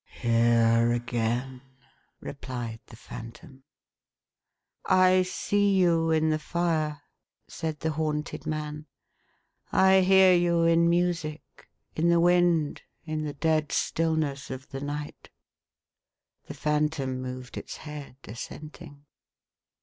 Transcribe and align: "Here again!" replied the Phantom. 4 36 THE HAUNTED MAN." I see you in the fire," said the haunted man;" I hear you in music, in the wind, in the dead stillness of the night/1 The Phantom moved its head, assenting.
"Here 0.21 0.91
again!" 0.91 1.61
replied 2.21 2.79
the 2.87 2.95
Phantom. 2.95 3.61
4 4.89 4.89
36 4.89 4.89
THE 4.89 4.89
HAUNTED 4.89 4.89
MAN." 4.89 4.99
I 4.99 5.21
see 5.21 5.73
you 5.77 6.09
in 6.09 6.29
the 6.31 6.39
fire," 6.39 7.01
said 7.47 7.79
the 7.81 7.91
haunted 7.91 8.47
man;" 8.47 8.87
I 9.71 9.99
hear 10.01 10.33
you 10.33 10.63
in 10.63 10.89
music, 10.89 11.69
in 11.95 12.09
the 12.09 12.19
wind, 12.19 12.81
in 13.05 13.25
the 13.25 13.33
dead 13.35 13.71
stillness 13.71 14.49
of 14.49 14.69
the 14.69 14.81
night/1 14.81 15.29
The 16.47 16.55
Phantom 16.55 17.21
moved 17.21 17.55
its 17.55 17.77
head, 17.77 18.15
assenting. 18.23 19.05